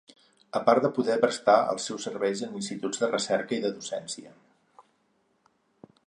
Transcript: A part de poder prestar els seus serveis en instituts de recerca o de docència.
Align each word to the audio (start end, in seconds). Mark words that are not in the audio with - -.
A 0.59 0.59
part 0.67 0.85
de 0.85 0.89
poder 0.93 1.17
prestar 1.25 1.57
els 1.73 1.83
seus 1.89 2.07
serveis 2.07 2.41
en 2.47 2.57
instituts 2.59 3.03
de 3.03 3.09
recerca 3.11 3.59
o 3.61 3.65
de 3.67 3.73
docència. 3.75 4.33